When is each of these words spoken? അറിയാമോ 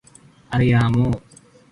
അറിയാമോ 0.51 1.05